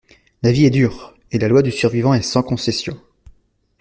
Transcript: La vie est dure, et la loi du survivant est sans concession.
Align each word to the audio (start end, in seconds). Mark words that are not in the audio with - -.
La 0.41 0.51
vie 0.51 0.65
est 0.65 0.71
dure, 0.71 1.13
et 1.31 1.37
la 1.37 1.47
loi 1.47 1.61
du 1.61 1.69
survivant 1.69 2.15
est 2.15 2.23
sans 2.23 2.41
concession. 2.41 2.99